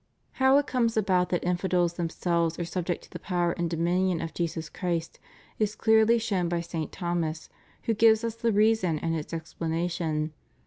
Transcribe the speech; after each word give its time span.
^ 0.01 0.03
How 0.39 0.57
it 0.57 0.65
comes 0.65 0.97
about 0.97 1.29
that 1.29 1.43
infidels 1.43 1.93
themselves 1.93 2.57
are 2.57 2.65
sub 2.65 2.87
ject 2.87 3.03
to 3.03 3.09
the 3.11 3.19
power 3.19 3.51
and 3.51 3.69
dominion 3.69 4.19
of 4.19 4.33
Jesus 4.33 4.67
Christ 4.67 5.19
is 5.59 5.75
clearly 5.75 6.17
shown 6.17 6.49
by 6.49 6.59
St. 6.61 6.91
Thomas, 6.91 7.49
who 7.83 7.93
gives 7.93 8.23
us 8.23 8.33
the 8.33 8.51
reason 8.51 8.97
and 8.97 9.15
its 9.15 9.31
explanation. 9.31 10.33